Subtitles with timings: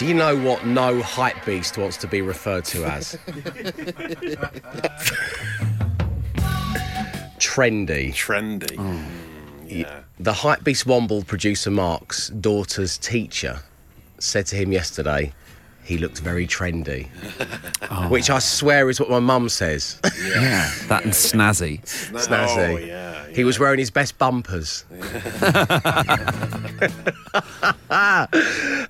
[0.00, 3.16] Do you know what no hype beast wants to be referred to as?
[7.36, 8.10] Trendy.
[8.14, 8.76] Trendy.
[8.78, 9.04] Oh.
[9.66, 10.00] Yeah.
[10.18, 13.60] The hype beast Womble producer Mark's daughter's teacher
[14.18, 15.34] said to him yesterday
[15.84, 17.08] he looked very trendy.
[18.10, 19.98] Which I swear is what my mum says.
[20.04, 21.82] Yeah, that and snazzy.
[21.82, 22.74] Snazzy.
[22.74, 24.84] Oh, yeah, He was wearing his best bumpers.
[27.90, 28.26] uh,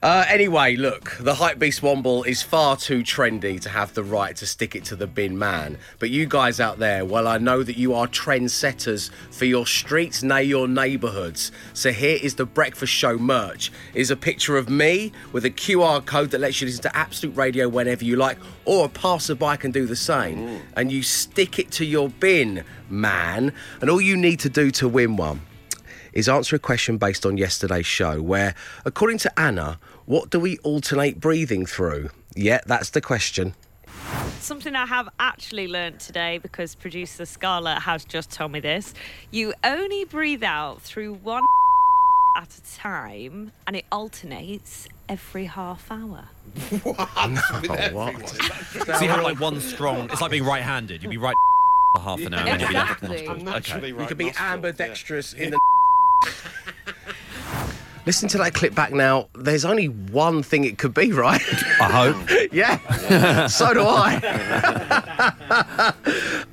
[0.03, 4.75] anyway, look, the Hypebeast Womble is far too trendy to have the right to stick
[4.75, 5.79] it to the bin man.
[5.99, 10.23] But you guys out there, well, I know that you are trendsetters for your streets,
[10.23, 11.53] nay, your neighbourhoods.
[11.73, 13.73] So here is the Breakfast Show merch.
[13.95, 17.37] Is a picture of me with a QR code that lets you listen to Absolute
[17.37, 20.61] Radio whenever you like, or a passerby can do the same.
[20.77, 23.53] And you stick it to your bin, man.
[23.81, 25.43] And all you need to do to win one
[26.13, 28.55] is answer a question based on yesterday's show where,
[28.85, 32.11] according to Anna, what do we alternate breathing through?
[32.35, 33.55] Yeah, that's the question.
[34.41, 38.95] Something I have actually learnt today because producer Scarlett has just told me this.
[39.31, 41.45] You only breathe out through one
[42.37, 46.25] at a time and it alternates every half hour.
[46.85, 46.93] Oh,
[47.93, 48.29] what?
[48.99, 50.09] So you have like one strong.
[50.13, 51.03] It's like being right-handed.
[51.03, 51.35] You'd be right
[51.97, 52.41] for half an hour.
[52.41, 53.27] and then you'd be left Exactly.
[53.45, 53.69] nostrils.
[53.83, 53.93] Okay.
[53.93, 55.59] right You could be nostril, ambidextrous in the.
[58.11, 59.29] Listen to that clip back now.
[59.35, 61.41] There's only one thing it could be, right?
[61.81, 62.17] I hope.
[62.53, 64.17] yeah, so do I.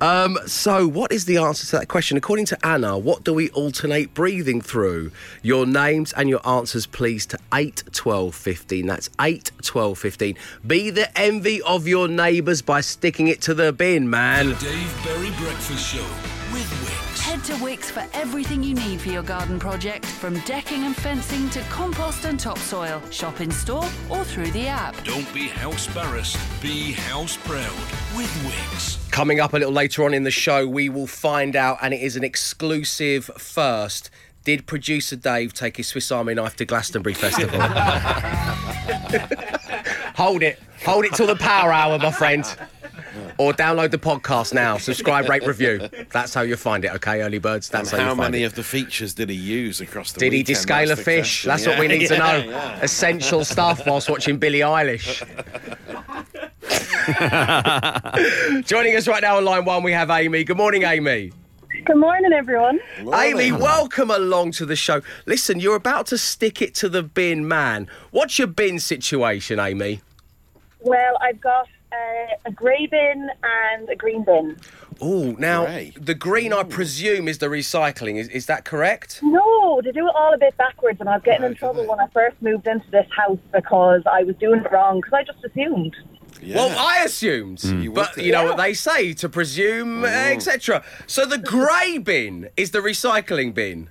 [0.00, 2.16] um, so, what is the answer to that question?
[2.16, 5.10] According to Anna, what do we alternate breathing through?
[5.42, 8.86] Your names and your answers, please, to 8, 12, 15.
[8.86, 10.36] That's 8, 12, 15.
[10.64, 14.50] Be the envy of your neighbours by sticking it to the bin, man.
[14.60, 17.20] Dave Berry Breakfast Show with Wickes.
[17.20, 21.48] Head to Wickes for everything you need for your garden project, from decking and fencing
[21.50, 23.02] to compost and topsoil.
[23.10, 24.94] Shop in store or through the app.
[25.04, 27.72] Don't be house embarrassed, be house proud
[28.16, 29.10] with Wickes.
[29.10, 32.00] Coming up a little later on in the show, we will find out, and it
[32.00, 34.10] is an exclusive first.
[34.44, 37.60] Did producer Dave take his Swiss Army knife to Glastonbury Festival?
[40.18, 40.58] Hold it.
[40.84, 42.44] Hold it till the power hour, my friend.
[43.38, 44.78] Or download the podcast now.
[44.78, 45.88] Subscribe, rate, review.
[46.12, 47.68] That's how you find it, okay, early birds?
[47.68, 48.46] That's And how, how you find many it.
[48.46, 51.44] of the features did he use across the Did he descale a That's the fish?
[51.44, 51.48] question.
[51.50, 52.36] That's what we Yeah, need to know.
[52.38, 52.80] yeah, yeah.
[52.82, 55.22] Essential stuff whilst watching Billie Eilish.
[58.66, 60.42] Joining us right now on line one, we have Amy.
[60.44, 61.32] Good morning, Amy.
[61.84, 62.80] Good morning, everyone.
[63.14, 65.00] Amy, welcome along to the show.
[65.26, 67.88] Listen, you're about to stick it to the bin man.
[68.10, 70.00] What's your bin situation, Amy?
[70.80, 74.56] Well, I've got uh, a grey bin and a green bin.
[75.00, 75.92] Oh, now Grey.
[75.96, 78.16] the green, I presume, is the recycling.
[78.16, 79.20] Is, is that correct?
[79.22, 82.00] No, they do it all a bit backwards, and I was getting in trouble when
[82.00, 85.44] I first moved into this house because I was doing it wrong because I just
[85.44, 85.94] assumed.
[86.42, 86.56] Yeah.
[86.56, 88.48] Well, I assumed, You but would you know do.
[88.48, 90.82] what they say to presume, etc.
[91.06, 93.90] So the grey bin is the recycling bin.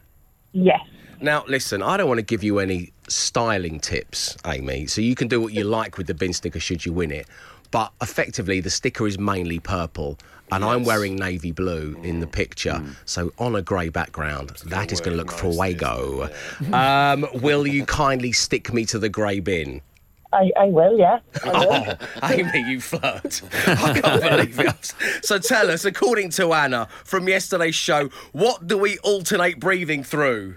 [0.52, 0.79] Yes.
[1.19, 5.28] Now, listen, I don't want to give you any styling tips, Amy, so you can
[5.28, 7.28] do what you like with the bin sticker should you win it.
[7.72, 10.17] But effectively, the sticker is mainly purple,
[10.51, 12.81] and I'm wearing navy blue in the picture.
[13.05, 16.29] So, on a grey background, that is going to look nicely, fuego.
[16.73, 19.81] Um, will you kindly stick me to the grey bin?
[20.33, 21.19] I, I will, yeah.
[21.44, 21.97] I will.
[22.22, 23.41] Oh, Amy, you flirt.
[23.66, 24.94] I can't believe it.
[25.23, 30.55] So tell us, according to Anna from yesterday's show, what do we alternate breathing through?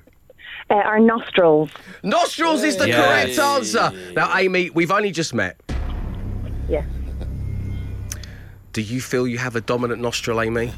[0.68, 1.70] Uh, our nostrils.
[2.02, 3.04] Nostrils is the Yeah.
[3.04, 3.92] correct answer.
[4.14, 5.60] Now, Amy, we've only just met.
[6.68, 6.84] Yes.
[8.72, 10.72] Do you feel you have a dominant nostril, Amy?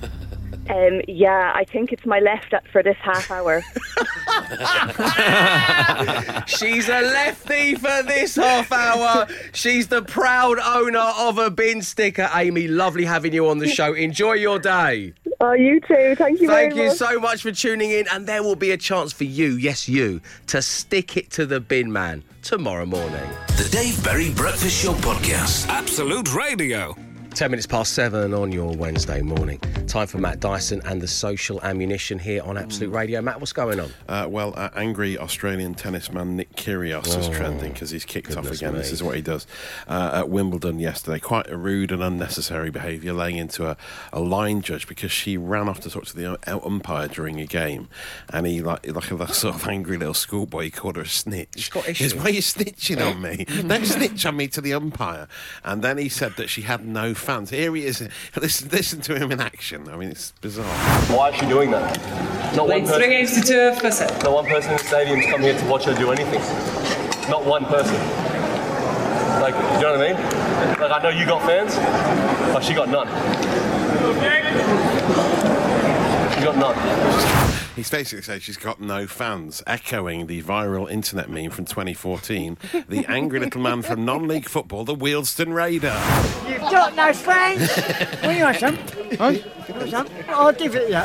[0.71, 3.63] Um, yeah, I think it's my left for this half hour.
[6.47, 9.27] She's a lefty for this half hour.
[9.53, 12.29] She's the proud owner of a bin sticker.
[12.35, 13.93] Amy, lovely having you on the show.
[13.93, 15.13] Enjoy your day.
[15.41, 16.15] oh, you too.
[16.17, 16.99] Thank you Thank very you much.
[16.99, 20.21] so much for tuning in, and there will be a chance for you, yes, you,
[20.47, 23.29] to stick it to the bin man tomorrow morning.
[23.57, 25.69] The Dave Berry Breakfast Show podcast.
[25.69, 26.97] Absolute Radio.
[27.35, 29.59] 10 minutes past seven on your Wednesday morning.
[29.89, 33.23] Time for Matt Dyson and the social ammunition here on Absolute Radio.
[33.23, 33.91] Matt, what's going on?
[34.07, 38.49] Uh, well, uh, angry Australian tennis man Nick Kyrgios is trending because he's kicked off
[38.49, 38.75] Oh, again.
[38.75, 39.47] This is what he does
[39.89, 41.19] uh, at Wimbledon yesterday.
[41.19, 43.77] Quite a rude and unnecessary behaviour, laying into a,
[44.13, 47.89] a line judge because she ran off to talk to the umpire during a game,
[48.29, 51.71] and he like like a sort of angry little schoolboy he called her a snitch.
[51.71, 53.45] got He goes, "Why are you snitching on me?
[53.67, 55.29] Don't snitch on me to the umpire."
[55.65, 57.51] And then he said that she had no fans.
[57.51, 58.01] Here he is.
[58.37, 59.89] Listen, listen to him in action.
[59.89, 60.67] I mean, it's bizarre.
[61.17, 61.97] Why is she doing that?
[62.57, 65.27] Not one, Played three person, games to two first not one person in the stadium's
[65.27, 66.41] come here to watch her do anything.
[67.31, 67.97] Not one person.
[69.41, 70.81] Like, you know what I mean?
[70.81, 71.75] Like, I know you got fans,
[72.53, 73.09] but she got none.
[76.35, 76.77] She got none.
[77.75, 83.07] He's basically saying she's got no fans, echoing the viral internet meme from 2014, the
[83.09, 85.99] angry little man from non-league football, the Wealdstone Raider.
[86.47, 87.75] You've got no friends.
[88.21, 88.77] what you want some?
[89.17, 89.37] Huh?
[89.89, 90.07] Some?
[90.29, 90.97] I'll give it you.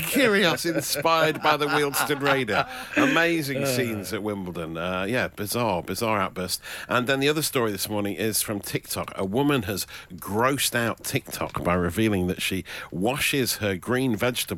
[0.00, 2.66] Kyrgios, inspired by the Wealdstone Raider.
[2.96, 4.78] Amazing scenes at Wimbledon.
[4.78, 6.62] Uh, yeah, bizarre, bizarre outburst.
[6.88, 9.12] And then the other story this morning is from TikTok.
[9.14, 14.53] A woman has grossed out TikTok by revealing that she washes her green vegetables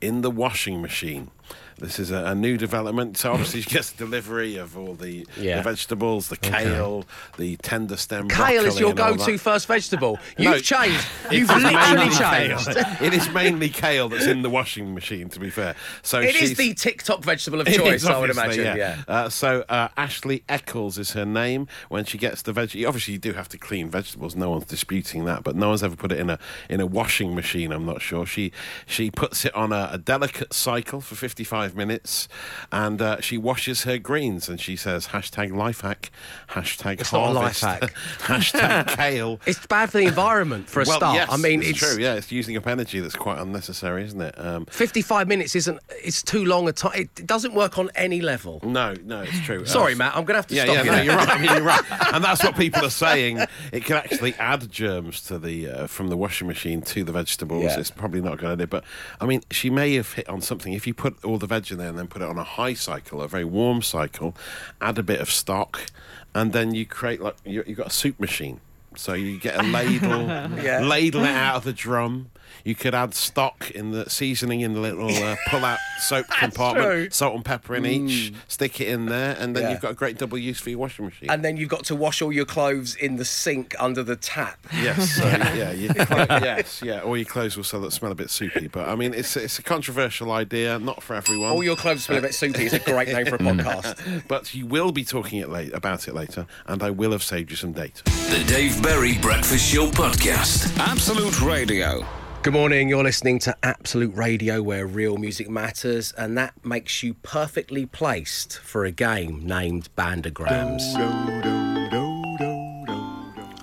[0.00, 1.30] in the washing machine.
[1.78, 3.16] This is a, a new development.
[3.16, 5.56] So obviously she gets delivery of all the, Yeah.
[5.56, 7.04] the vegetables, the kale,
[7.36, 10.18] the tender stem Kale is your go-to first vegetable.
[10.38, 11.04] You've changed.
[11.30, 12.68] You've literally changed.
[13.02, 15.74] It is mainly kale that's in the washing machine, to be fair.
[16.02, 18.76] So It is the TikTok vegetable of choice, is, I would imagine.
[18.76, 19.02] Yeah.
[19.08, 21.66] Uh, so uh, Ashley Eccles is her name.
[21.88, 24.36] When she gets the veg, obviously you do have to clean vegetables.
[24.36, 26.38] No one's disputing that, but no one's ever put it in a
[26.68, 27.72] in a washing machine.
[27.72, 28.26] I'm not sure.
[28.26, 28.52] She
[28.86, 32.28] she puts it on a, a delicate cycle for 55 minutes,
[32.72, 34.48] and uh, she washes her greens.
[34.48, 36.10] And she says hashtag life hack,
[36.50, 37.94] hashtag It's not a life harvest, hack.
[38.20, 39.40] hashtag kale.
[39.46, 41.14] It's bad for the environment for a well, start.
[41.16, 42.02] yes, I mean, it's, it's, true.
[42.02, 44.34] Yeah, it's using up energy that's quite unnecessary, isn't it?
[44.38, 45.78] Um, 55 minutes isn't.
[45.90, 46.92] It's too long a time.
[46.96, 48.60] It doesn't work on any level.
[48.64, 49.64] no, no, it's true.
[49.74, 50.16] Sorry, Uh, Matt.
[50.16, 51.28] I'm going to have to Yeah, stop yeah, you no, you're right.
[51.28, 51.82] I mean, you're right,
[52.14, 53.38] and that's what people are saying.
[53.72, 57.62] It can actually add germs to the uh, from the washing machine to the vegetables.
[57.64, 57.78] Yeah.
[57.78, 58.84] It's probably not a good idea, but
[59.20, 60.72] I mean, she may have hit on something.
[60.72, 62.74] If you put all the veg in there and then put it on a high
[62.74, 64.34] cycle, a very warm cycle,
[64.80, 65.86] add a bit of stock,
[66.34, 68.60] and then you create like you, you've got a soup machine.
[68.96, 70.24] So you get a ladle,
[70.86, 72.30] ladle it out of the drum.
[72.62, 77.10] You could add stock in the seasoning in the little uh, pull-out soap compartment, true.
[77.10, 78.32] salt and pepper in each.
[78.48, 79.70] Stick it in there, and then Yeah.
[79.72, 81.30] you've got a great double use for your washing machine.
[81.30, 84.58] And then you've got to wash all your clothes in the sink under the tap.
[84.82, 87.00] yes, so, yeah, you, yes, yeah.
[87.00, 89.62] All your clothes will sell- smell a bit soupy, but I mean, it's it's a
[89.62, 91.50] controversial idea, not for everyone.
[91.50, 94.26] All your clothes smell a bit soupy is a great name for a podcast.
[94.28, 97.50] but you will be talking it late, about it later, and I will have saved
[97.50, 98.02] you some data.
[98.04, 100.76] The Dave Berry Breakfast Show Podcast.
[100.78, 102.04] Absolute Radio.
[102.44, 102.90] Good morning.
[102.90, 108.58] You're listening to Absolute Radio, where real music matters, and that makes you perfectly placed
[108.58, 110.82] for a game named Bandagrams.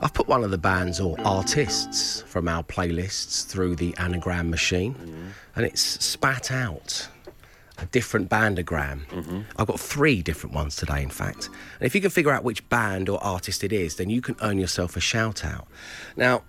[0.01, 4.95] I've put one of the bands or artists from our playlists through the anagram machine,
[5.55, 7.07] and it's spat out
[7.77, 9.45] a different bandagram.
[9.57, 11.49] I've got three different ones today, in fact.
[11.79, 14.35] And if you can figure out which band or artist it is, then you can
[14.41, 15.67] earn yourself a shout out.
[16.17, 16.41] Now,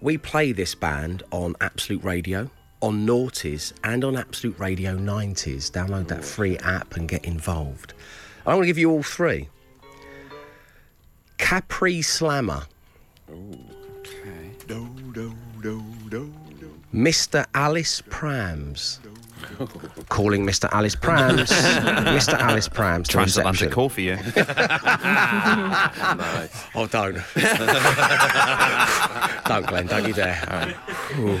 [0.00, 2.50] we play this band on Absolute Radio,
[2.80, 5.70] on Naughties, and on Absolute Radio 90s.
[5.70, 7.92] Download that free app and get involved.
[8.46, 9.48] I'm going to give you all three
[11.38, 12.62] Capri Slammer.
[16.94, 17.46] Mr.
[17.54, 19.00] Alice Prams.
[20.08, 20.68] Calling Mr.
[20.72, 21.50] Alice Prams.
[21.50, 22.34] Mr.
[22.34, 23.08] Alice Prams.
[23.08, 24.16] to Transatlantic call for you.
[26.74, 27.14] Oh, don't.
[29.46, 29.86] don't, Glenn.
[29.86, 30.74] Don't you dare.
[31.18, 31.40] Ooh.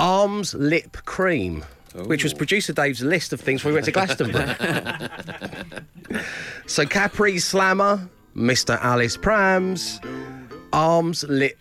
[0.00, 1.64] Arms Lip Cream,
[1.94, 4.46] which was producer Dave's list of things when we went to Glastonbury.
[6.66, 8.80] so Capri Slammer, Mr.
[8.80, 10.00] Alice Prams,
[10.72, 11.58] Arms Lip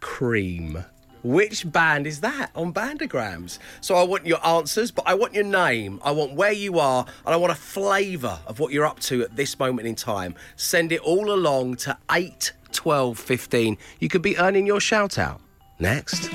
[0.00, 0.82] Cream.
[1.22, 3.58] Which band is that on Bandagrams?
[3.80, 6.00] So I want your answers, but I want your name.
[6.04, 9.22] I want where you are, and I want a flavour of what you're up to
[9.22, 10.34] at this moment in time.
[10.56, 13.78] Send it all along to 8 12 15.
[13.98, 15.40] You could be earning your shout out.
[15.78, 16.30] Next.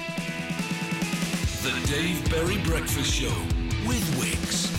[1.63, 3.62] The Dave Berry Breakfast Show.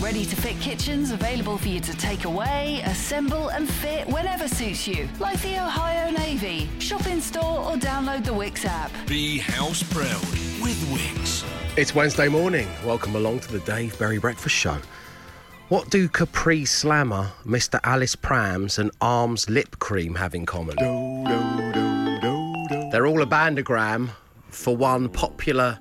[0.01, 4.85] Ready to fit kitchens available for you to take away, assemble, and fit whenever suits
[4.87, 5.07] you.
[5.19, 6.69] Like the Ohio Navy.
[6.79, 8.91] Shop in store or download the Wickes app.
[9.07, 10.21] Be house proud
[10.61, 11.45] with Wickes.
[11.77, 12.67] It's Wednesday morning.
[12.85, 14.77] Welcome along to the Dave Berry Breakfast Show.
[15.69, 17.79] What do Capri Slammer, Mr.
[17.83, 20.75] Alice Prams, and Arms Lip Cream have in common?
[22.91, 24.09] They're all a bandagram
[24.49, 25.79] for one popular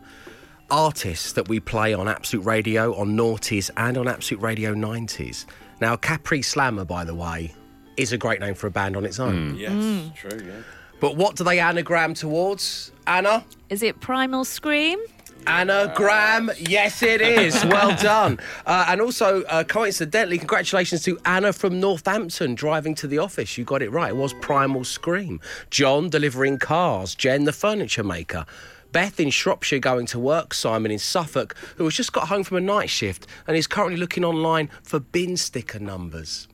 [0.70, 5.46] artist that we play on Absolute Radio, on Naughties, and on Absolute Radio 90s.
[5.80, 7.54] Now, Capri Slammer, by the way,
[7.96, 9.56] is a great name for a band on its own.
[9.56, 10.40] Yes, true.
[10.46, 10.62] Yeah.
[11.00, 12.92] But what do they anagram towards?
[13.06, 13.44] Anna?
[13.68, 14.98] Is it Primal Scream?
[15.46, 17.62] Anagram, yes, it is.
[17.74, 18.38] Well done.
[18.66, 23.58] Uh, and also, uh, coincidentally, congratulations to Anna from Northampton driving to the office.
[23.58, 24.10] You got it right.
[24.10, 25.40] It was Primal Scream.
[25.70, 27.14] John delivering cars.
[27.14, 28.46] Jen, the furniture maker.
[28.94, 30.54] Beth in Shropshire going to work.
[30.54, 33.96] Simon in Suffolk, who has just got home from a night shift and is currently
[33.96, 36.46] looking online for bin sticker numbers.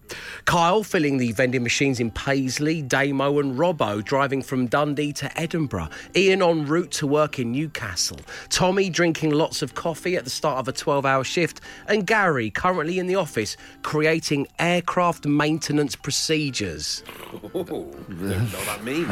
[0.44, 5.88] Kyle filling the vending machines in Paisley, Damo and Robbo driving from Dundee to Edinburgh.
[6.16, 8.18] Ian en route to work in Newcastle.
[8.48, 11.60] Tommy drinking lots of coffee at the start of a 12 hour shift.
[11.86, 17.02] And Gary currently in the office creating aircraft maintenance procedures.
[17.42, 19.08] Don't know what that means.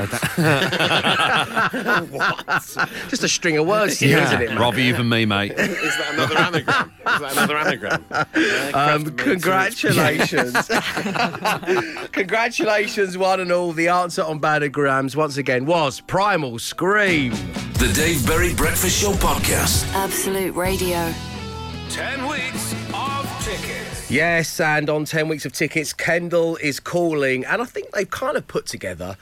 [2.10, 2.88] what?
[3.08, 4.58] Just a string of words here, not it, mate?
[4.58, 5.52] Rather you than me, mate.
[5.52, 6.92] Is that another anagram?
[6.98, 8.04] Is that another anagram?
[8.74, 10.70] Um, congratulations.
[12.12, 13.72] congratulations, one and all.
[13.72, 17.30] The answer on Banagrams, once again, was Primal Scream.
[17.74, 19.86] The Dave Berry Breakfast Show podcast.
[19.94, 21.12] Absolute Radio.
[21.90, 24.10] 10 weeks of tickets.
[24.10, 28.36] Yes, and on 10 weeks of tickets, Kendal is calling, and I think they've kind
[28.36, 29.16] of put together.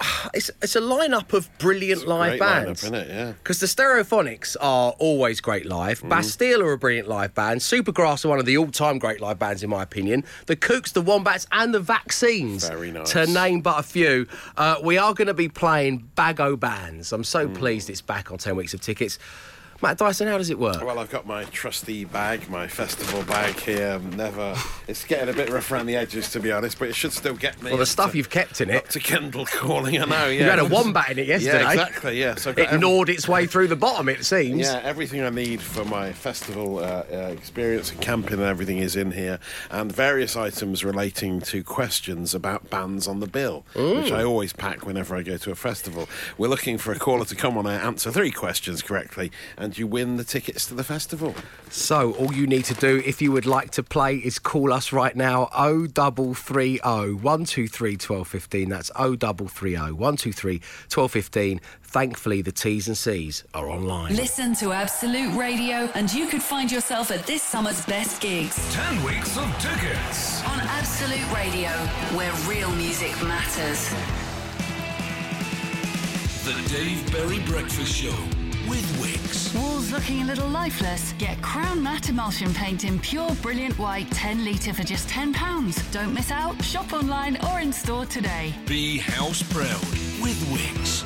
[0.32, 2.82] It's, it's a lineup of brilliant live lineup, bands.
[2.84, 3.08] isn't it?
[3.08, 3.32] Yeah.
[3.32, 6.02] Because the Stereophonics are always great live.
[6.08, 7.60] Bastille are a brilliant live band.
[7.60, 10.24] Supergrass are one of the all-time great live bands, in my opinion.
[10.46, 13.10] The Kooks, the Wombats, and the Vaccines, Very nice.
[13.12, 14.26] to name but a few.
[14.56, 17.12] Uh, we are going to be playing Bago Bands.
[17.12, 19.18] I'm so pleased it's back on 10 weeks of tickets.
[19.82, 20.84] Matt Dyson, how does it work?
[20.84, 23.98] Well, I've got my trusty bag, my festival bag here.
[24.14, 24.54] Never.
[24.86, 27.34] It's getting a bit rough around the edges, to be honest, but it should still
[27.34, 27.70] get me.
[27.70, 28.90] Well, the stuff to- you've kept in it.
[28.90, 30.00] to Kendal calling.
[30.00, 30.26] I know.
[30.30, 30.44] Yeah.
[30.44, 31.62] You had a wombat in it yesterday.
[31.62, 32.20] Yeah, exactly.
[32.20, 32.34] Yeah.
[32.34, 34.60] So It every- gnawed its way through the bottom, it seems.
[34.60, 38.96] Yeah, everything I need for my festival uh, uh, experience and camping and everything is
[38.96, 39.38] in here,
[39.70, 44.84] and various items relating to questions about bands on the bill, which I always pack
[44.86, 46.08] whenever I go to a festival.
[46.38, 49.86] We're looking for a caller to come on and answer three questions correctly, and you
[49.86, 51.34] win the tickets to the festival.
[51.70, 54.92] So all you need to do, if you would like to play, is call us
[54.92, 55.48] right now.
[55.54, 58.68] O double three O oh, one two three twelve fifteen.
[58.68, 61.60] That's O double three O one two three twelve fifteen.
[61.82, 64.14] Thankfully, the T's and C's are online.
[64.14, 69.02] Listen to Absolute Radio, and you could find yourself at this summer's best gigs 10
[69.02, 70.40] weeks of tickets.
[70.46, 71.70] on Absolute Radio,
[72.16, 73.90] where real music matters.
[76.44, 78.39] The Dave Berry Breakfast Show
[78.70, 79.52] with Wickes.
[79.60, 81.12] Walls looking a little lifeless?
[81.18, 85.92] Get Crown Matte Emulsion Paint in pure brilliant white 10 litre for just £10.
[85.92, 86.62] Don't miss out.
[86.62, 88.54] Shop online or in store today.
[88.66, 89.80] Be house proud
[90.22, 91.04] with Wickes.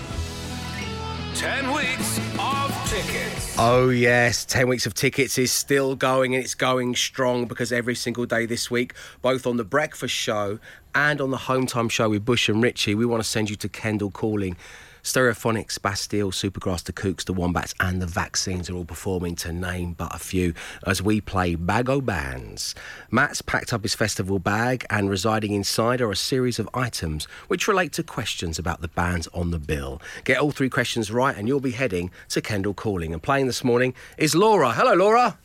[1.37, 3.56] 10 weeks of tickets.
[3.59, 4.44] Oh, yes.
[4.44, 8.44] 10 weeks of tickets is still going and it's going strong because every single day
[8.44, 8.92] this week,
[9.23, 10.59] both on the breakfast show
[10.94, 13.56] and on the home time show with Bush and Richie, we want to send you
[13.56, 14.56] to Kendal Calling.
[15.04, 19.92] Stereophonics, Bastille, Supergrass, the Kooks, the Wombats, and the Vaccines are all performing, to name
[19.92, 20.54] but a few,
[20.87, 22.75] as we play Bago Bands.
[23.11, 27.68] Matt's packed up his festival bag, and residing inside are a series of items which
[27.68, 30.00] relate to questions about the bands on the bill.
[30.25, 33.12] Get all three questions right, and you'll be heading to Kendal Calling.
[33.12, 34.73] And playing this morning is Laura.
[34.73, 35.38] Hello, Laura.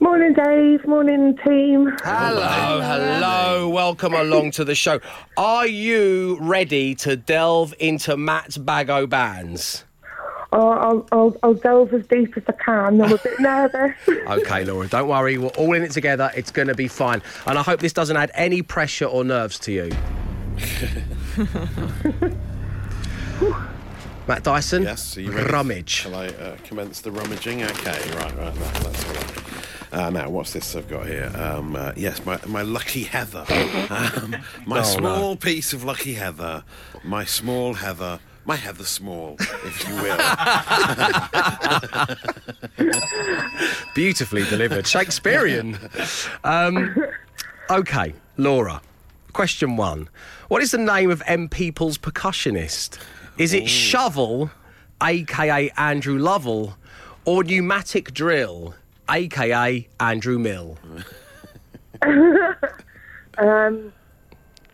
[0.00, 0.86] Morning, Dave.
[0.86, 1.92] Morning, team.
[2.04, 3.68] Hello, hello.
[3.68, 5.00] Welcome along to the show.
[5.36, 9.84] Are you ready to delve into Matt's Bago bands?
[10.52, 13.02] Oh, I'll, I'll, I'll delve as deep as I can.
[13.02, 13.92] I'm a bit nervous.
[14.08, 15.36] Okay, Laura, don't worry.
[15.36, 16.30] We're all in it together.
[16.36, 17.20] It's going to be fine.
[17.46, 19.90] And I hope this doesn't add any pressure or nerves to you.
[24.28, 24.84] Matt Dyson?
[24.84, 25.50] Yes, are you ready?
[25.50, 25.90] Rummage.
[25.90, 27.62] Shall I uh, commence the rummaging?
[27.64, 29.37] Okay, right, right, that, that's all right.
[29.92, 31.32] Uh, now, what's this I've got here?
[31.34, 33.44] Um, uh, yes, my, my lucky heather.
[33.90, 34.82] Um, my Oh, no.
[34.82, 36.62] small piece of lucky heather.
[37.04, 38.20] My small heather.
[38.44, 40.18] My heather small, if you will.
[43.94, 44.86] Beautifully delivered.
[44.86, 45.76] Shakespearean.
[46.44, 46.94] Um,
[47.70, 48.80] okay, Laura.
[49.32, 50.08] Question one.
[50.48, 52.98] What is the name of M People's percussionist?
[53.36, 54.50] Is it Shovel,
[55.02, 56.76] aka Andrew Lovell,
[57.24, 58.74] or Pneumatic Drill,
[59.08, 60.78] aka Andrew Mill?
[63.38, 63.92] Um,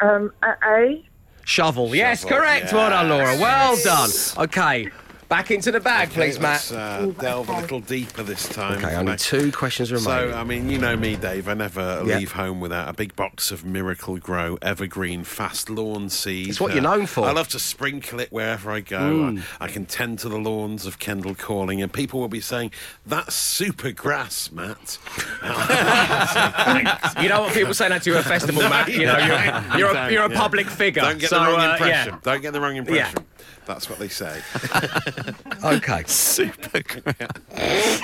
[0.01, 1.07] um, a, a.
[1.45, 1.95] Shovel.
[1.95, 2.73] Yes, Shovel, correct.
[2.73, 3.37] Well done, Laura.
[3.39, 4.11] Well done.
[4.39, 4.89] Okay,
[5.29, 7.01] back into the bag, please, Let's Matt.
[7.01, 8.79] uh, delve a little deeper this time.
[8.79, 9.19] Okay, only Matt.
[9.19, 10.33] two questions remaining.
[10.33, 11.49] So, I mean, you know me, Dave.
[11.49, 12.19] I never Yeah.
[12.19, 16.49] leave home without a big box of Miracle-Gro Evergreen Fast Lawn Seed.
[16.49, 17.27] It's what you're known for.
[17.27, 18.99] I love to sprinkle it wherever I go.
[18.99, 19.43] Mm.
[19.61, 22.71] I, I can tend to the lawns of Kendal Calling, and people will be saying,
[23.07, 24.99] That's super grass, Matt.
[27.21, 28.89] you don't want people saying that to you at a festival, Matt.
[28.93, 30.39] You know, you're, you're, a, you're a Yeah.
[30.39, 31.03] public figure.
[31.03, 32.15] Don't get so, the wrong uh, impression.
[32.15, 32.19] yeah.
[32.23, 33.25] Don't get the wrong impression.
[33.67, 34.41] That's what they say.
[35.65, 36.03] Okay.
[36.07, 38.01] super grass.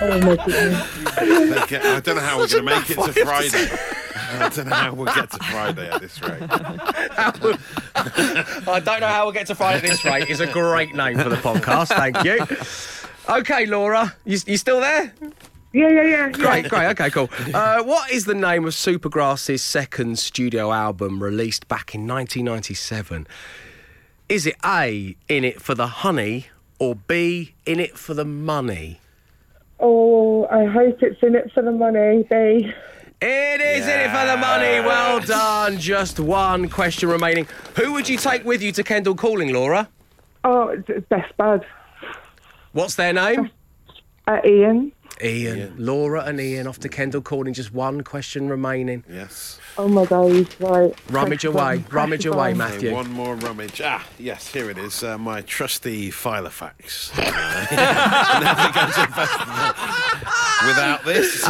[0.00, 0.94] My goodness.
[1.18, 3.68] They get- I don't know how we're going to make it to Friday.
[4.32, 6.42] I don't know how we'll get to Friday at this rate.
[7.96, 10.28] I don't know how we'll get to Friday at this rate.
[10.30, 11.88] Is a great name for the podcast.
[11.88, 12.38] Thank you.
[13.40, 15.12] Okay, Laura, you, you still there?
[15.72, 16.28] Yeah, yeah, yeah.
[16.30, 16.86] Great, great.
[16.90, 17.30] Okay, cool.
[17.54, 23.26] Uh, what is the name of Supergrass's second studio album released back in 1997?
[24.30, 26.46] Is it A, In It for the Honey,
[26.78, 29.00] or B, In It for the Money?
[29.80, 32.72] Oh, I hope it's in it for the money, B.
[33.20, 34.86] It is in it for the money.
[34.86, 35.78] Well done.
[35.78, 37.48] Just one question remaining.
[37.74, 39.88] Who would you take with you to Kendal Calling, Laura?
[40.44, 41.66] Oh, it's it's best bud.
[42.70, 43.50] What's their name?
[44.28, 44.92] Uh, Ian.
[45.22, 45.74] Ian.
[45.78, 47.52] Laura and Ian off to Kendal Calling.
[47.54, 49.04] Just one question remaining.
[49.08, 49.58] Yes.
[49.78, 50.30] Oh my God!
[50.60, 50.94] right.
[51.10, 51.78] Rummage Pressure away.
[51.78, 52.54] bomb, Rummage pressure away.
[52.54, 52.88] Matthew.
[52.88, 53.80] Okay, one more rummage.
[53.84, 55.02] Ah, yes, here it is.
[55.02, 57.16] Uh, my trusty Filofax.
[58.40, 58.96] Never goes
[60.66, 61.44] without this.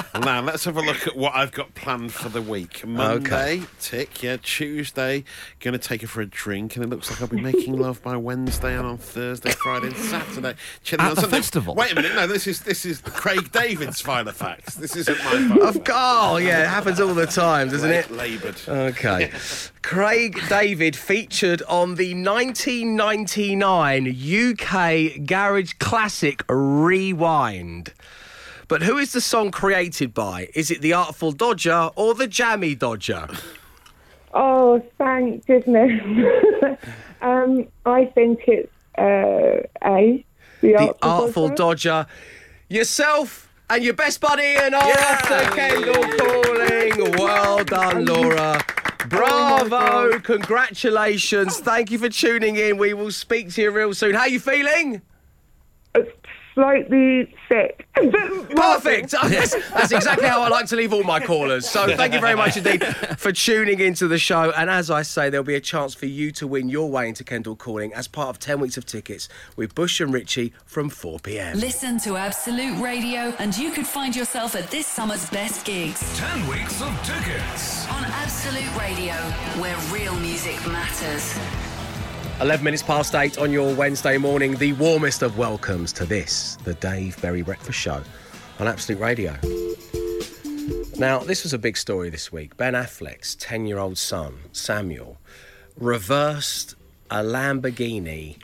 [0.19, 2.85] now, let's have a look at what I've got planned for the week.
[2.85, 4.37] Monday, tick, yeah.
[4.41, 5.23] Tuesday,
[5.61, 8.03] going to take her for a drink, and it looks like I'll be making love
[8.03, 10.55] by Wednesday, and on Thursday, Friday, and Saturday.
[10.83, 11.37] Chilling At on the Sunday.
[11.37, 11.75] festival?
[11.75, 14.73] Wait a minute, no, this is this is Craig David's Filofax.
[14.73, 15.57] This isn't my.
[15.67, 15.97] Of course.
[16.01, 18.11] Oh, yeah, it happens all the time, doesn't it?
[18.11, 18.59] Laboured.
[18.67, 19.31] Okay.
[19.81, 27.93] Craig David featured on the 1999 UK Garage Classic Rewind.
[28.71, 30.47] But who is the song created by?
[30.55, 33.27] Is it the Artful Dodger or the Jammy Dodger?
[34.33, 35.91] Oh, thank goodness.
[37.21, 40.25] um, I think it's uh, A.
[40.61, 42.05] The, The Artful Dodger.
[42.69, 47.11] Yourself and your best buddy Ian are off to Kendal Calling.
[47.17, 48.63] Well done, Laura.
[49.09, 50.17] Bravo!
[50.19, 51.59] Congratulations!
[51.59, 52.77] Thank you for tuning in.
[52.77, 54.13] We will speak to you real soon.
[54.13, 55.01] How are you feeling?
[56.53, 57.87] Slightly sick.
[57.95, 59.11] Perfect.
[59.11, 61.69] That's, that's exactly how I like to leave all my callers.
[61.69, 62.83] So thank you very much indeed
[63.17, 64.51] for tuning into the show.
[64.51, 67.23] And as I say, there'll be a chance for you to win your way into
[67.23, 71.19] Kendal Calling as part of 10 weeks of tickets with Bush and Richie from 4
[71.19, 71.57] p.m.
[71.57, 76.47] Listen to Absolute Radio, and you could find yourself at this summer's best gigs 10
[76.47, 77.87] weeks of tickets.
[77.89, 79.13] on Absolute Radio,
[79.61, 81.37] where real music matters.
[82.41, 84.55] 11 minutes past 8 on your Wednesday morning.
[84.55, 88.01] The warmest of welcomes to this, the Dave Berry Breakfast Show
[88.57, 89.37] on Absolute Radio.
[90.97, 92.57] Now, this was a big story this week.
[92.57, 95.19] Ben Affleck's 10 year old son, Samuel,
[95.77, 96.73] reversed
[97.11, 98.37] a Lamborghini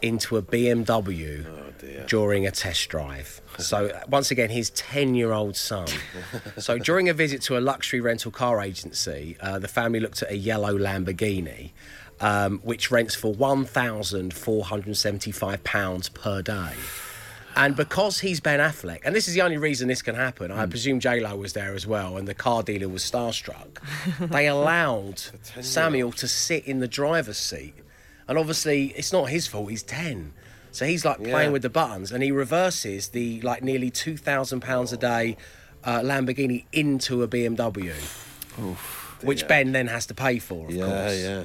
[0.00, 3.42] into a BMW during a test drive.
[3.56, 5.86] So, once again, his 10 year old son.
[6.58, 10.32] so, during a visit to a luxury rental car agency, uh, the family looked at
[10.32, 11.70] a yellow Lamborghini.
[12.24, 16.72] Um, which rents for £1,475 per day.
[17.56, 20.64] And because he's Ben Affleck, and this is the only reason this can happen, I
[20.66, 23.78] presume J Lo was there as well, and the car dealer was starstruck.
[24.30, 25.18] they allowed
[25.60, 27.74] Samuel to sit in the driver's seat,
[28.26, 29.70] and obviously it's not his fault.
[29.70, 30.32] He's ten,
[30.72, 31.50] so he's like playing Yeah.
[31.50, 35.36] with the buttons, and he reverses the like nearly two thousand pounds a day
[35.84, 37.92] uh, Lamborghini into a BMW,
[39.22, 40.66] which Ben then has to pay for.
[40.68, 41.20] Of Yeah, course.
[41.22, 41.44] yeah.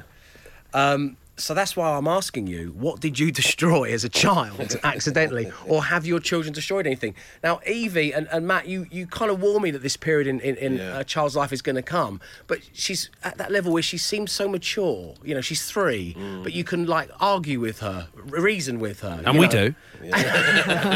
[0.73, 5.49] Um, so that's why I'm asking you, what did you destroy as a child accidentally,
[5.65, 7.15] or have your children destroyed anything?
[7.41, 10.41] Now, Evie and, and Matt, you, you kind of warn me that this period in,
[10.41, 10.99] in, in Yeah.
[10.99, 14.33] a child's life is going to come, but she's at that level where she seems
[14.33, 15.15] so mature.
[15.23, 19.21] You know, she's three, but you can like argue with her, reason with her.
[19.25, 19.75] And we know, do.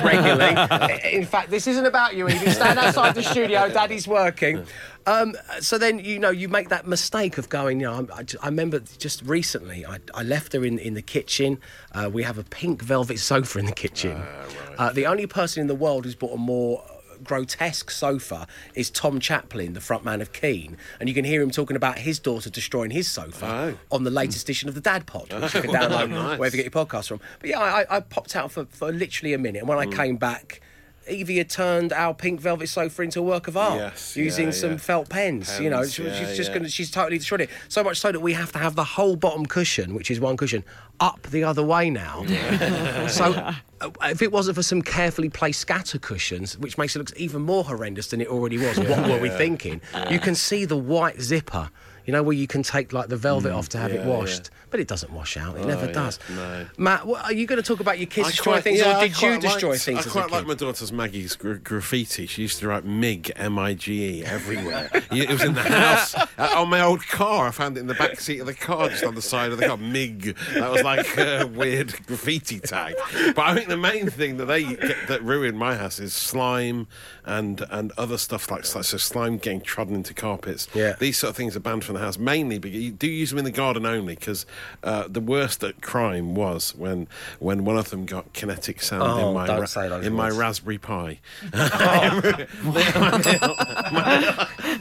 [0.03, 0.99] regularly.
[1.13, 2.49] In fact, this isn't about you, Evie.
[2.51, 3.69] Stand outside the studio.
[3.69, 4.65] Daddy's working.
[5.05, 8.09] Um, so then, you know, you make that mistake of going, you know, I'm-
[8.41, 11.59] I, remember just recently, I, I left her in, in the kitchen.
[11.91, 14.23] Uh, we have a pink velvet sofa in the kitchen.
[14.77, 16.83] uh, the only person in the world who's bought a more
[17.23, 21.77] grotesque sofa is Tom Chaplin, the frontman of Keane, and you can hear him talking
[21.77, 25.53] about his daughter destroying his sofa on the latest edition of the Dad Pod, which
[25.53, 26.37] you can download nice.
[26.39, 27.21] wherever you get your podcast from.
[27.39, 30.17] But yeah, I, I popped out for, for literally a minute, and when I came
[30.17, 30.59] back.
[31.07, 34.51] Evie had turned our pink velvet sofa into a work of art Yes, using yeah,
[34.51, 34.77] some yeah.
[34.77, 35.59] felt pens.
[35.59, 37.49] you know, she- yeah, she's just to, she's totally destroyed it.
[37.69, 40.37] So much so that we have to have the whole bottom cushion, which is one
[40.37, 40.63] cushion,
[40.99, 42.23] up the other way now.
[43.07, 43.53] so uh,
[44.03, 47.63] if it wasn't for some carefully placed scatter cushions, which makes it look even more
[47.63, 49.81] horrendous than it already was, what were we thinking?
[50.09, 51.69] You can see the white zipper.
[52.05, 54.17] You know where you can take like the velvet off to have it Mm, yeah,
[54.17, 55.57] washed, but it doesn't wash out.
[55.57, 56.19] It never yeah, does.
[56.35, 56.65] no.
[56.77, 58.97] Matt, what, are you going to talk about your kids I destroying quite- things, yeah,
[58.97, 62.25] or did you destroy liked- things I quite like my daughter's Maggie's gra- graffiti.
[62.25, 64.89] She used to write MIG, M-I-G-E, everywhere.
[65.11, 66.15] it was in the house.
[66.15, 66.25] Uh,
[66.57, 69.03] on my old car, I found it in the back seat of the car, just
[69.05, 69.77] on the side of the car.
[69.77, 70.35] MIG.
[70.55, 72.95] That was like a weird graffiti tag.
[73.35, 76.87] But I think the main thing that they get, that ruined my house is slime
[77.25, 80.67] and and other stuff like so slime getting trodden into carpets.
[80.73, 80.95] Yeah.
[80.99, 83.39] These sort of things are banned from the house, mainly because you do use them
[83.39, 84.45] in the garden only because
[84.83, 87.07] uh, the worst at crime was when
[87.39, 89.75] when one of them got kinetic sand Oh, in my those
[90.05, 90.29] in my.
[90.29, 91.19] Raspberry Pi.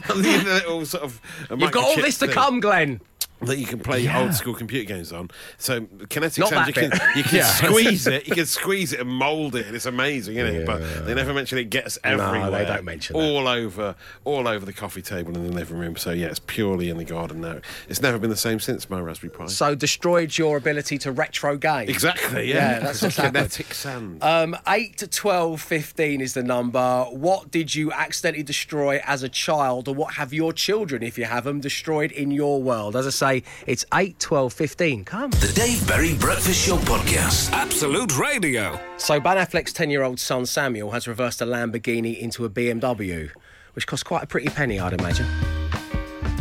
[0.07, 1.21] the little sort of
[1.57, 3.01] You've got all this to thing come, Glenn.
[3.45, 5.29] That you can play old school computer games on.
[5.57, 7.45] So kinetic Not sand, you can, you can Yeah.
[7.45, 10.65] squeeze it, you can squeeze it and mould it, and it's amazing, isn't it?
[10.65, 12.65] But they never mention it gets No, they everywhere.
[12.65, 13.23] don't mention that.
[13.23, 15.95] all over, all over the coffee table in the living room.
[15.95, 17.59] So yeah, it's purely in the garden now.
[17.89, 19.45] It's never been the same since my Raspberry Pi.
[19.47, 21.89] So destroyed your ability to retro game.
[21.89, 22.79] exactly, Yeah, yeah.
[22.79, 24.23] that's what's kinetic sand.
[24.23, 27.05] Um, 8 to 12, 15 is the number.
[27.11, 31.25] What did you accidentally destroy as a child, or what have your children, if you
[31.25, 32.95] have them, destroyed in your world?
[32.95, 33.32] As I say,
[33.65, 35.05] it's 8, 12, 15.
[35.05, 35.31] Come.
[35.31, 37.51] The Dave Berry Breakfast Show Podcast.
[37.51, 38.79] Absolute Radio.
[38.97, 43.31] So, Ben Affleck's 10 year old son Samuel has reversed a Lamborghini into a BMW,
[43.73, 45.25] which cost quite a pretty penny, I'd imagine.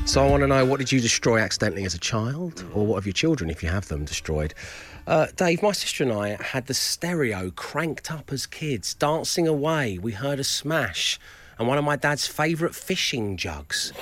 [0.05, 2.96] So, I want to know what did you destroy accidentally as a child, or what
[2.96, 4.55] have your children, if you have them, destroyed?
[5.07, 9.98] Uh, Dave, my sister and I had the stereo cranked up as kids, dancing away.
[9.98, 11.18] We heard a smash,
[11.59, 13.92] and one of my dad's favourite fishing jugs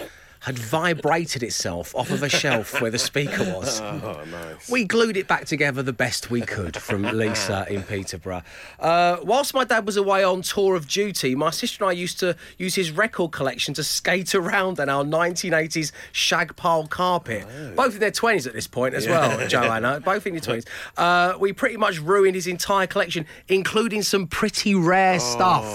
[0.41, 3.81] had vibrated itself off of a shelf where the speaker was.
[3.83, 4.71] oh, nice.
[4.71, 8.43] We glued it back together the best we could from Lisa in Peterborough.
[8.79, 12.19] Uh, whilst my dad was away on tour of duty, my sister and I used
[12.21, 17.47] to use his record collection to skate around on our 1980s shag pile carpet.
[17.77, 20.01] Both in their 20s at this point as well, Joanna.
[20.01, 20.67] Both in your 20s.
[20.97, 25.67] Uh, we pretty much ruined his entire collection, including some pretty rare stuff,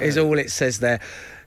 [0.00, 1.00] is all it says there.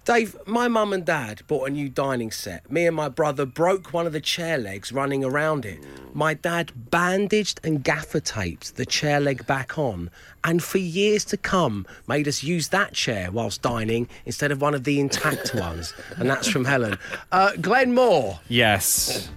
[0.09, 2.71] Dave, my mum and dad bought a new dining set.
[2.71, 5.77] Me and my brother broke one of the chair legs running around it.
[6.15, 10.09] My dad bandaged and gaffer taped the chair leg back on,
[10.43, 14.73] and for years to come, made us use that chair whilst dining instead of one
[14.73, 15.93] of the intact ones.
[16.17, 16.97] And that's from Helen.
[17.31, 19.29] Uh, Glenn Moore, Yes.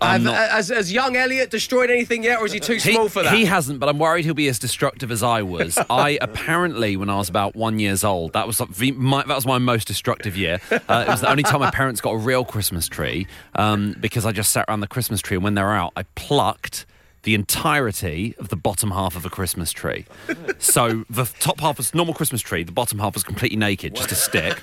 [0.00, 3.08] Have, not- has, has young Elliot destroyed anything yet, or is he too He, small
[3.08, 3.34] for that?
[3.34, 5.78] he hasn't, but I'm worried he'll be as destructive as I was.
[5.90, 8.60] I apparently, when I was about one years old, that was
[8.94, 10.60] my, that was my most destructive year.
[10.70, 14.24] Uh, it was the only time my parents got a real Christmas tree um, because
[14.26, 16.86] I just sat around the Christmas tree, and when they were out, I plucked
[17.28, 20.06] the entirety of the bottom half of a Christmas tree.
[20.58, 24.10] So the top half was normal Christmas tree, the bottom half was completely naked, just
[24.10, 24.56] a stick.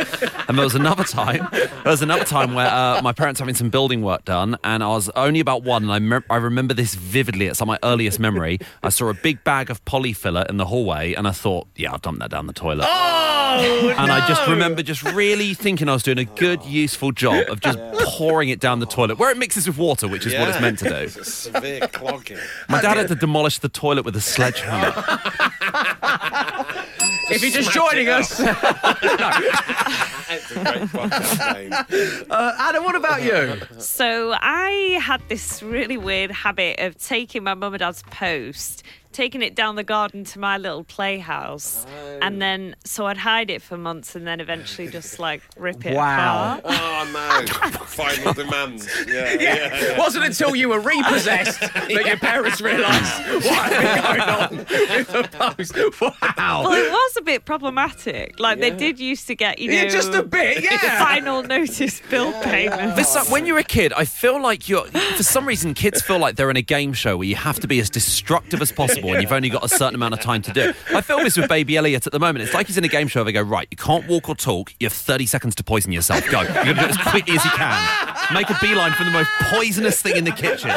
[0.50, 3.70] And there was another time, there was another time where uh, my parents having some
[3.70, 6.96] building work done, and I was only about one, and I, mem- I remember this
[6.96, 7.46] vividly.
[7.46, 8.58] It's like my earliest memory.
[8.82, 12.00] I saw a big bag of polyfiller in the hallway, and I thought, yeah, I'll
[12.00, 12.88] dump that down the toilet.
[12.90, 17.48] Oh, and I just remember just really thinking I was doing a good, useful job
[17.48, 20.50] of just pouring it down the toilet, where it mixes with water, which is what
[20.50, 20.96] it's meant to do.
[20.96, 22.40] It's a severe clogging.
[22.70, 24.88] My dad had to demolish the toilet with a sledgehammer.
[27.30, 28.40] if you're just joining us,
[30.28, 32.26] It's a great podcast name.
[32.30, 33.62] uh, Adam, what about you?
[33.80, 38.84] So I had this really weird habit of taking my mum and dad's post,
[39.16, 41.86] taking it down the garden to my little playhouse,
[42.22, 42.40] and oh.
[42.40, 46.58] then so I'd hide it for months and then eventually just like rip it Wow.
[46.60, 46.62] apart.
[46.66, 47.70] Oh no!
[47.86, 48.88] Final demands.
[49.08, 49.42] Yeah, yeah.
[49.42, 49.98] Yeah, yeah.
[49.98, 55.08] wasn't until you were repossessed that your parents realised what had been going on with
[55.08, 56.02] the post.
[56.38, 56.64] Wow.
[56.66, 58.40] Well, it was a bit problematic.
[58.40, 61.04] Like they did used to get, you know, Yeah, just a bit, yeah.
[61.04, 62.96] final notice bill payments.
[62.96, 64.86] This, like, when you're a kid, I feel like you're.
[65.16, 67.68] For some reason, kids feel like they're in a game show where you have to
[67.68, 70.52] be as destructive as possible, and you've only got a certain amount of time to
[70.52, 70.62] do.
[70.70, 70.76] it.
[70.94, 72.44] I feel this with Baby Elliot at the moment.
[72.44, 73.20] It's like he's in a game show.
[73.20, 73.68] Where they go right.
[73.72, 74.74] You can't walk or talk.
[74.80, 76.30] You have 30 seconds to poison yourself.
[76.30, 76.42] Go.
[76.42, 78.34] You're gonna do it as quickly as you can.
[78.34, 80.72] Make a beeline for the most poisonous thing in the kitchen.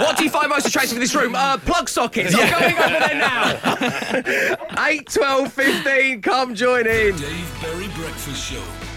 [0.00, 1.34] What do you find most attractive in this room?
[1.34, 2.34] Uh, plug sockets.
[2.34, 4.56] I'm going over there now.
[4.86, 7.16] 8, 12, 15, come join in.
[7.16, 8.89] Dave Berry Breakfast Show with Wickes.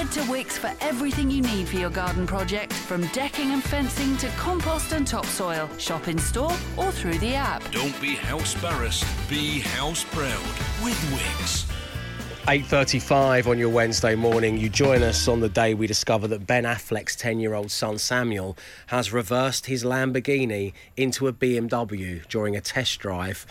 [0.00, 4.16] Head to Wickes for everything you need for your garden project, from decking and fencing
[4.16, 5.68] to compost and topsoil.
[5.76, 7.70] Shop in store or through the app.
[7.70, 10.40] Don't be house embarrassed, be house proud
[10.82, 11.70] with Wickes.
[12.46, 14.56] 8.35 on your Wednesday morning.
[14.56, 19.12] You join us on the day we discover that Ben Affleck's 10-year-old son Samuel has
[19.12, 23.44] reversed his Lamborghini into a BMW during a test drive.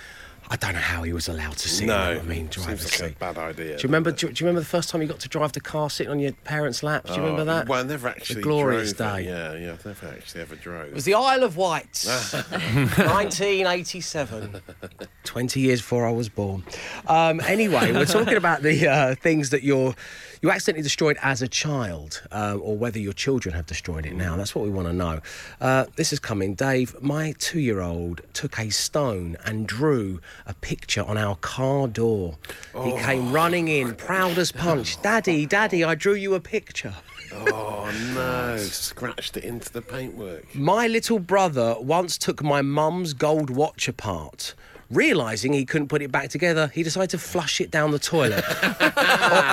[0.52, 2.22] I don't know how he was allowed to sit No, in it.
[2.22, 3.20] I mean, driver's seems like a seat.
[3.20, 3.78] bad idea.
[3.78, 4.12] Do you remember?
[4.12, 6.18] Do, do you remember the first time you got to drive the car sitting on
[6.20, 7.12] your parents' laps?
[7.12, 7.70] Do you remember Oh, that?
[7.70, 9.22] Well, I never actually the glorious drove day.
[9.24, 9.28] it.
[9.28, 10.88] Yeah, yeah, I've never actually ever drove.
[10.88, 14.62] It was the Isle of Wight, 1987.
[15.24, 16.64] 20 years before I was born.
[17.08, 19.94] Um, anyway, we're talking about the uh, things that you're,
[20.42, 24.38] you accidentally destroyed as a child, um, or whether your children have destroyed it now.
[24.38, 25.20] That's what we want to know.
[25.60, 26.56] Uh, this is coming.
[26.56, 31.88] Dave, my two year old took a stone and drew a picture on our car
[31.88, 32.38] door.
[32.84, 35.02] He came running in, proud as punch.
[35.02, 36.94] Daddy, Daddy, I drew you a picture.
[37.32, 38.58] Oh no!
[38.58, 40.56] Scratched it into the paintwork.
[40.56, 44.56] My little brother once took my mum's gold watch apart.
[44.90, 48.44] Realising he couldn't put it back together, he decided to flush it down the toilet.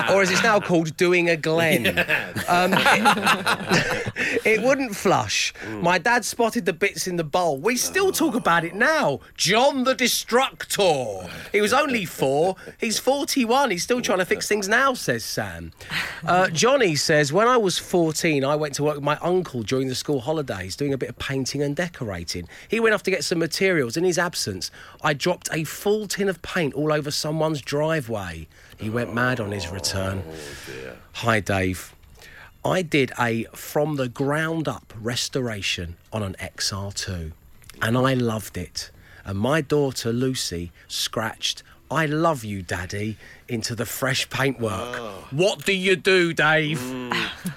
[0.09, 1.87] or, or as it's now called, doing a Glenn.
[2.47, 5.53] Um, it, it wouldn't flush.
[5.69, 7.57] My dad spotted the bits in the bowl.
[7.57, 9.19] We still talk about it now.
[9.35, 11.29] John the Destructor.
[11.51, 12.55] He was only four.
[12.79, 13.71] He's 41.
[13.71, 15.71] He's still trying to fix things now, says Sam.
[16.25, 19.87] Uh, Johnny says, When I was 14, I went to work with my uncle during
[19.87, 22.47] the school holidays doing a bit of painting and decorating.
[22.67, 23.97] He went off to get some materials.
[23.97, 24.71] In his absence,
[25.03, 28.47] I dropped a full tin of paint all over someone's driveway.
[28.77, 30.23] He went mad on his oh, return.
[31.15, 31.93] Hi, Dave.
[32.63, 37.33] I did a from the ground up restoration on an XR2
[37.81, 38.89] and I loved it.
[39.25, 44.71] And my daughter Lucy scratched I love you, Daddy, into the fresh paintwork.
[44.97, 45.27] Oh.
[45.31, 46.81] What do you do, Dave?
[46.81, 47.06] Hmm.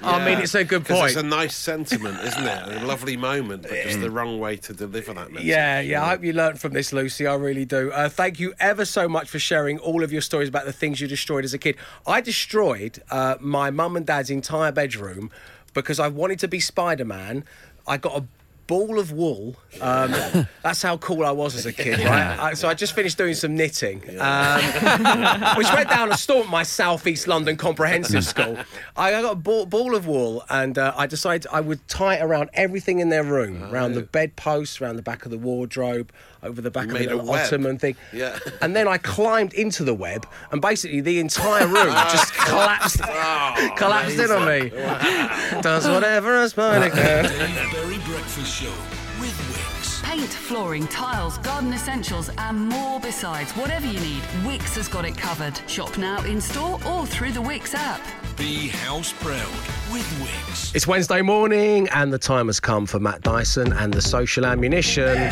[0.03, 1.09] I mean, it's a good point.
[1.09, 2.83] It's a nice sentiment, isn't it?
[2.83, 5.47] A lovely moment, but just the wrong way to deliver that message.
[5.47, 6.05] Yeah, yeah.
[6.05, 7.27] I hope you learned from this, Lucy.
[7.27, 7.91] I really do.
[7.93, 11.01] Uh, thank you ever so much for sharing all of your stories about the things
[11.01, 11.77] you destroyed as a kid.
[12.07, 15.31] I destroyed uh, my mum and dad's entire bedroom
[15.75, 17.45] because I wanted to be Spider Man.
[17.87, 18.25] I got a
[18.71, 19.57] ball of wool.
[19.81, 20.13] Um,
[20.63, 22.39] that's how cool I was as a kid, right?
[22.39, 24.61] I, so I just finished doing some knitting, um,
[25.57, 28.57] which went down a storm at my southeast London comprehensive school.
[28.97, 32.23] I got a ball, ball of wool, and uh, I decided I would tie it
[32.23, 36.61] around everything in their room, around the bedposts, around the back of the wardrobe, over
[36.61, 37.97] the back You of the little ottoman thing.
[38.13, 38.39] Yeah.
[38.63, 43.71] And then I climbed into the web, and basically the entire room just collapsed, Oh,
[43.77, 44.71] collapsed in on me.
[45.63, 47.25] Does whatever a spider can.
[47.25, 49.00] Dave Berry Breakfast Show with Wickes.
[50.11, 53.53] Paint, flooring, tiles, garden essentials, and more besides.
[53.53, 55.57] Whatever you need, Wickes has got it covered.
[55.71, 58.01] Shop now in store or through the Wickes app.
[58.37, 59.47] Be house proud
[59.93, 60.75] with Wickes.
[60.75, 65.31] It's Wednesday morning, and the time has come for Matt Dyson and the social ammunition.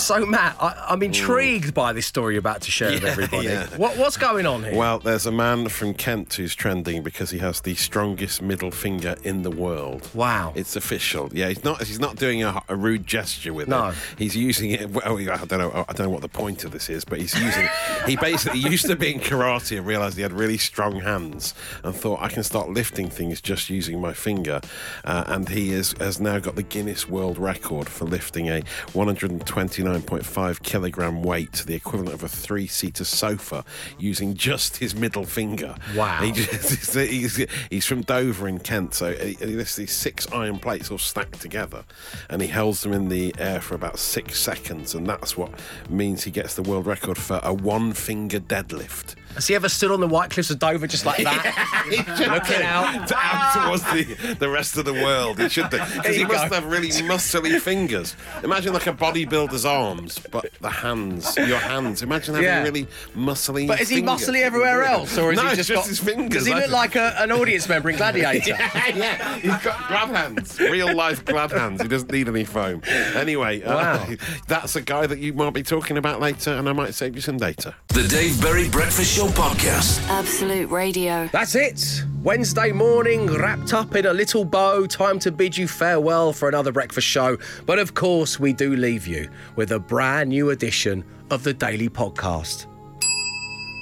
[0.00, 3.46] So, Matt, I, I'm intrigued by this story you're about to share with everybody.
[3.48, 3.66] yeah.
[3.76, 4.74] What, what's going on here?
[4.74, 9.16] Well, there's a man from Kent who's trending because he has the strongest middle finger
[9.24, 10.08] in the world.
[10.14, 10.52] Wow.
[10.56, 11.28] It's official.
[11.32, 11.82] Yeah, he's not.
[11.82, 13.88] He's not doing a, a rude gesture with No.
[13.88, 13.94] it.
[14.18, 14.90] He's using it.
[14.90, 15.84] Well, I don't know.
[15.88, 17.68] I don't know what the point of this is, but he's using.
[18.06, 21.94] he basically used to be in karate and realised he had really strong hands and
[21.94, 24.60] thought I can start lifting things just using my finger.
[25.04, 28.62] Uh, and he is has now got the Guinness World Record for lifting a
[29.98, 33.64] 129.5 kilogram weight, the equivalent of a three-seater sofa,
[33.98, 35.74] using just his middle finger.
[35.96, 36.20] Wow.
[36.22, 40.90] He just, he's, he's from Dover in Kent, so he, he these six iron plates
[40.90, 41.84] all stacked together,
[42.28, 45.52] and he holds them in the air for about six seconds, and that's what
[45.88, 49.16] means he gets the world record for a one-finger deadlift.
[49.34, 51.84] Has he ever stood on the White Cliffs of Dover just like that?
[52.18, 53.08] Looking out.
[53.08, 55.40] to out towards the, the rest of the world.
[55.40, 56.54] He should do because he must go.
[56.56, 58.16] have really muscly fingers.
[58.42, 62.02] Imagine like a bodybuilder's arms, but the hands, your hands.
[62.02, 62.62] Imagine having Yeah.
[62.62, 63.66] really muscly.
[63.68, 64.28] But is he fingers.
[64.28, 66.38] muscly everywhere else, or is no, he it's just, just got his fingers?
[66.44, 68.50] Does he I look like a, an audience member in Gladiator?
[68.50, 69.36] yeah, yeah.
[69.36, 71.80] He's got grab hands, real life grab hands.
[71.82, 72.82] He doesn't need any foam.
[73.14, 74.08] Anyway, uh, Wow.
[74.48, 77.20] that's a guy that you might be talking about later, and I might save you
[77.22, 77.74] some data.
[77.88, 80.06] The Dave Berry Breakfast Show podcast.
[80.08, 81.28] Absolute Radio.
[81.32, 82.02] That's it.
[82.22, 84.86] Wednesday morning, wrapped up in a little bow.
[84.86, 87.38] Time to bid you farewell for another breakfast show.
[87.66, 91.88] But of course, we do leave you with a brand new edition of the Daily
[91.88, 92.66] Podcast.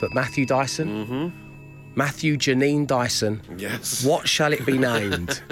[0.01, 1.95] But Matthew Dyson, mm-hmm.
[1.97, 4.05] Matthew Janine Dyson, Yes.
[4.05, 5.43] what shall it be named?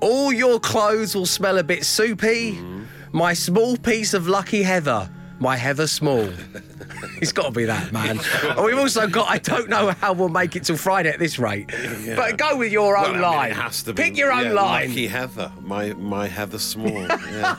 [0.00, 2.52] All your clothes will smell a bit soupy.
[2.52, 2.82] Mm-hmm.
[3.12, 6.28] My small piece of lucky heather, my heather small.
[7.20, 8.18] it's got to be that, man.
[8.42, 11.38] And we've also got, I don't know how we'll make it till Friday at this
[11.38, 11.70] rate.
[12.16, 13.50] But go with your Well, own I mean, line.
[13.50, 14.02] it has to be.
[14.02, 14.88] Pick your own yeah, line.
[14.88, 16.90] Lucky Heather, my my Heather Small.
[16.90, 17.56] Yeah.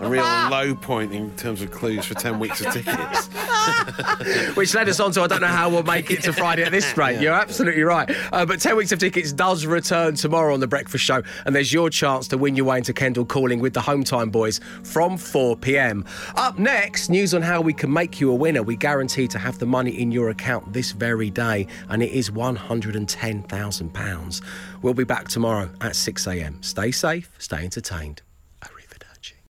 [0.00, 3.26] a real low point in terms of clues for ten weeks of tickets.
[4.56, 6.72] Which led us on to I don't know how we'll make it to Friday at
[6.72, 7.20] this rate.
[7.20, 8.10] You're absolutely right.
[8.32, 11.72] Uh, but 10 weeks of tickets does return tomorrow on The Breakfast Show, and there's
[11.72, 15.16] your chance to win your way into Kendal Calling with the Home Time Boys from
[15.16, 16.04] 4 pm.
[16.36, 18.62] Up next, news on how we can make you a winner.
[18.62, 22.30] We guarantee to have the money in your account this very day, and it is
[22.30, 24.42] £110,000.
[24.82, 26.62] We'll be back tomorrow at 6 am.
[26.62, 28.22] Stay safe, stay entertained.